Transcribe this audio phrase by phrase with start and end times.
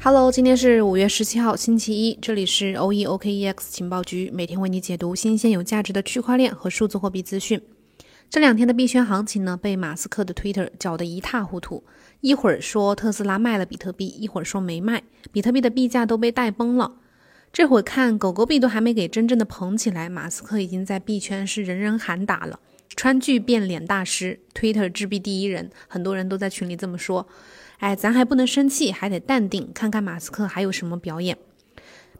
[0.00, 7.60] Hello，今天是五月十七号，星期一，这里是 OE OKEX 情报局，每天为你解读新鲜有价值的区块链和数字货币资讯。
[8.30, 11.82] 这两天的币圈行情呢，被马斯克的 Twitter 搅得一塌糊涂，
[12.20, 15.02] 一会儿说特斯拉卖了比特币，一会儿说没卖，
[15.32, 16.92] 比特币的币价都被带崩了。
[17.52, 22.60] 这会儿看狗狗币都还没给真正的捧起来，马斯克已经在币圈是人人喊打了，
[22.94, 27.26] 川剧变脸大师，Twitter 制币第一人，很多人都在群里这么说。
[27.78, 31.38] 哎，咱还不能生气，还得淡定，看看马斯克还有什么表演。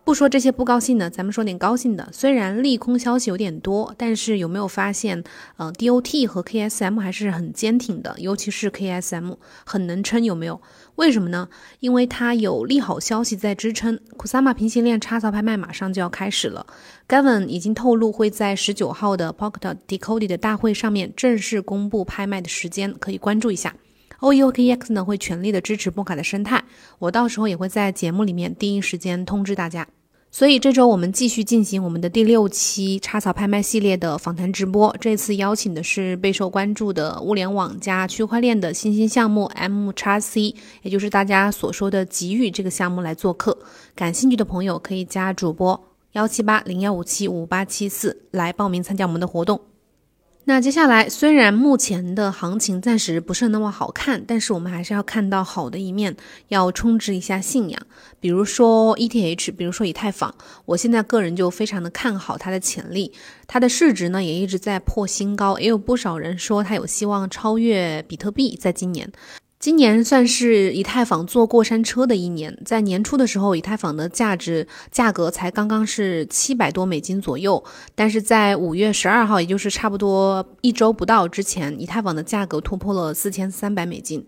[0.05, 2.09] 不说这些不高兴的，咱们说点高兴的。
[2.13, 5.23] 虽然利空消息有点多，但是有没有发现，
[5.59, 10.63] 呃，DOT 和 KSM 还是很坚挺的，尤其是 KSM 很能撑，有没有？
[10.95, 11.51] 为什么呢？
[11.81, 14.01] 因为它有利好消息在支撑。
[14.17, 16.67] Kusama 平行链插槽拍卖马上就要开始了
[17.07, 23.75] ，Gavin 已经透露会在十九号的 Pocket Decoded 的大会上面正式公布拍卖的时间，可以关注一下。
[24.21, 26.65] OEOKX 呢会全力的支持波卡的生态，
[26.99, 29.87] 我到时候也会在节目里面第一时间通知大家。
[30.31, 43.57] 所以这周我们继续进行我们的第六期插草拍卖系列的访谈直播，这次邀请的是备受关注的物联网加区块链的新兴项目 M 叉 C，也就是大家所说的极域这个项目来做客。
[43.95, 49.59] 感兴趣的朋友可以加主播幺七八零幺五七五八七四来报名参加我们的活动。
[50.49, 56.17] 那接下来，虽然目前的行情暂时不是那么好看，但是我们还是要看到好的一面，
[56.49, 57.79] 要充值一下信仰。
[58.19, 63.13] 比如说 ETH，比如说以太坊，我现在个人就非常的看好它的潜力，
[63.47, 69.13] 它的市值呢也一直在破新高，也有不少人说它有希望超越比特币，在今年。
[69.59, 77.65] 今年算是以太坊坐过山车的一年，在年初的时候，以太坊的价值价格才刚刚是七百多美金左右，
[77.97, 84.25] 但是在五月十二号，也就是差不多一周不到之前，以太坊的价格突破了四千三百美金。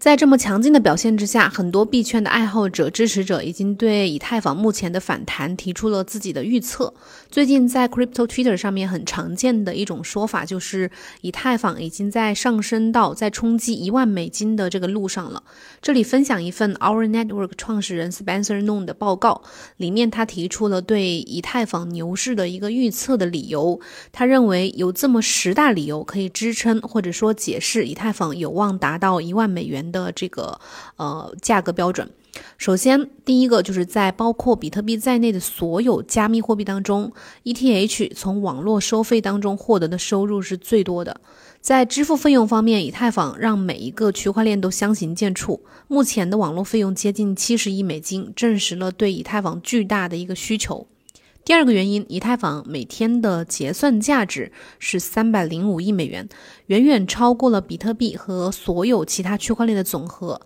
[0.00, 6.94] 在这么强劲的表现之下，很多币圈的爱好者、支持者已经对以太坊目前的反弹提出了自己的预测。
[7.28, 10.90] 最近在 Crypto Twitter 上面很常见的一种说法就是，
[11.20, 15.42] 以太坊已经在上升到在冲击一万美金的这个路上了。
[15.82, 19.42] 这里分享一份 Our Network 创始人 Spencer Noon 的报告，
[19.76, 23.78] 里面他提出了对以太坊牛市的一个预测的理由。
[24.12, 29.89] 他认为有这么十大理由可以支撑或者说解释以太坊有望达到一万美元。
[29.90, 30.60] 的这个
[30.96, 32.08] 呃价格标准，
[32.58, 37.12] 首先第一个就是在包括比特币在内的所有加密货币当中
[37.44, 41.20] ，ETH 从网络收费当中获得的收入是最多的。
[41.60, 45.60] 在支付费用方面，以太坊让每一个区块链都相形见绌。
[45.88, 50.86] 目前的网络费用接近七十亿美金，证实了对以太坊巨大的一个需求。
[51.44, 56.28] 第二个原因，以太坊每天的结算价值是三百零五亿美元，
[56.66, 60.40] 远远超过了比特币和所有其他区块链的总和。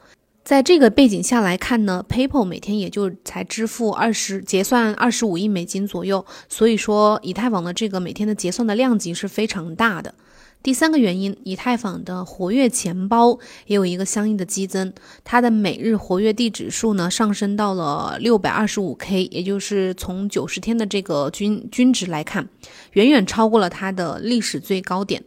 [0.45, 10.15] 在这个背景下来看呢，PayPal 每天也就才支付二十结算二十五亿美金左右，所以说以太坊的这个每天的结算的量级是非常大的。
[10.65, 22.49] 第三个原因，以太坊的活跃钱包也有一个相应的激增，它的每日活跃地址数呢上升到了六百二十五 K，也就是从九十天的这个均均值来看，
[22.95, 25.23] 远远超过了它的历史最高点。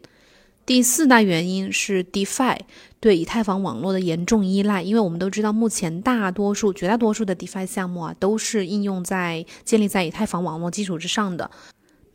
[0.65, 2.57] 第四大原因是 DeFi
[2.99, 11.51] 对以太坊网络的严重依赖，因为我们都知道，目前大多数、绝大多数的 DeFi 项目啊，都是应用在建立在以太坊网络基础之上的。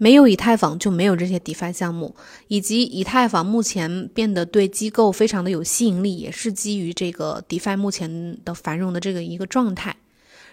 [0.03, 2.13] 没有以太坊就没有这些 DeFi 项目，
[2.49, 9.95] 以及以太坊目前变得对机构非常的有吸引力，也是基于这个 DeFi 目前的繁荣的这个一个状态。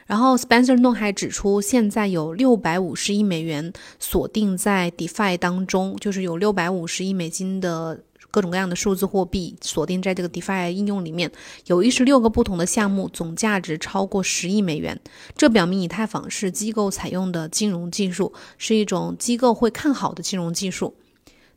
[0.05, 7.99] 然后 Spencer n o 还指出，现在有六百五十亿美元锁定在 DeFi 当中，就是有六百五十亿美金的。
[8.31, 11.31] 各种各样的数字货币锁定在这个 DeFi 应用里面，
[11.65, 14.99] 有一十六个不同的项目，总价值超过十亿美元。
[15.35, 20.95] 这表明以太坊是机构采用的金融技术，是一种机构会看好的金融技术。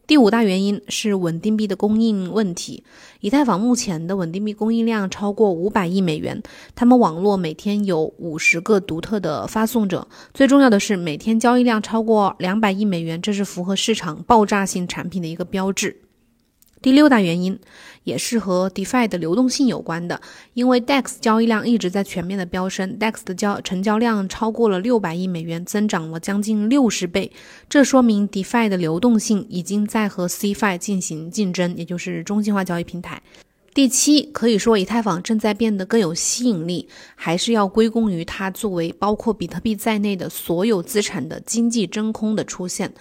[0.04, 2.82] 第五大原因是稳定币的供应问题。
[3.20, 6.42] 以太坊目前的稳定币供应量超过五百亿美元，
[6.74, 10.08] 他们网络每天有五十个独特的发送者。
[10.34, 16.02] 最重要的是，每天交易量超过两百亿美元，这是符合市场爆炸性产品的一个标志。
[16.82, 17.56] 第六大原因
[18.02, 20.20] 也是和 DeFi 的流动性有关的，
[20.54, 27.30] 因为 DEX 交易量一直在全面的飙升，DEX 的交成交量超过了六百亿美元，增长了将近六十倍。
[27.68, 33.22] 这说明 DeFi 的流动性已经在和 CFI 进行竞争，也就是中心化交易平台。
[33.72, 42.92] 第七，可以说以太坊正在变得更有吸引力，还是要归功于它作为包括比特币在内的所有资产的经济真空的出现。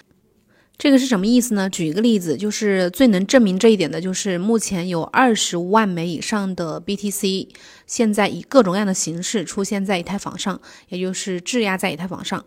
[0.78, 1.70] 这个是什么意思呢？
[1.70, 7.50] 举一个例子，就是最能证明这一点的，就是目前有二十万枚以上的 BTC，
[7.86, 10.60] 现在以各种各样的形式出现在以太坊上，
[10.90, 12.44] 也就是质押在以太坊上。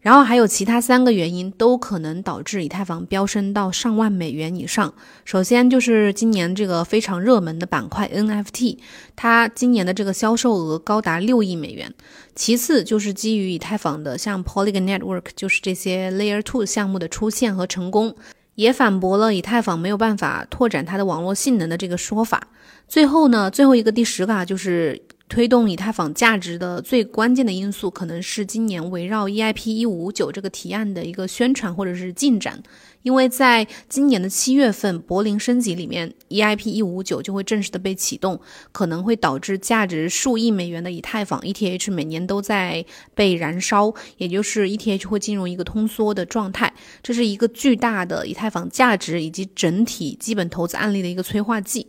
[0.00, 4.94] 然后还有其他三个原因都可能导致以太坊飙升到上万美元以上。
[5.24, 8.78] 首先就是今年这个非常热门的板块 NFT，
[9.16, 11.92] 它今年的这个销售额高达六亿美元。
[12.36, 18.14] 其次就是基于以太坊的像 Polygon Network，就是这些 Layer Two 项目的出现和成功，
[18.54, 22.46] 也反驳了以太坊没有办法拓展它的网络性能的这个说法。
[22.86, 25.02] 最后呢，最后一个第十个啊就是。
[25.28, 32.62] 推动以太坊价值的最关键的因素，可能是今年围绕 EIP 一五五九这个提案的一个宣传或者是进展。
[33.02, 38.40] 因为在今年的七月份柏林升级里面，EIP 一五五九就会正式的被启动，
[38.72, 42.84] 可能会导致价值数亿美元的以太坊 ETH 每年都在
[43.14, 46.74] 被燃烧，也就是 ETH 会进入一个通缩的状态。
[47.02, 51.86] 这是一个巨大的以太坊价值以及整体基本投资案例的一个催化剂。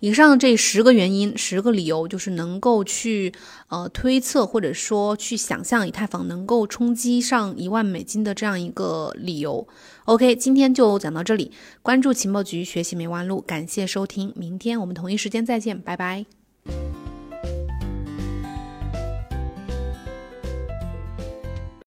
[0.00, 3.32] 以上这十个原因、十个理由，就是能够去
[3.68, 9.66] 呃推测或者说去想象以太坊能够冲击上一万美金的这样一个理由。
[10.04, 11.50] OK，今天就讲到这里。
[11.82, 13.40] 关注情报局，学习没弯路。
[13.40, 16.26] 感谢收听，明天我们同一时间再见，拜拜。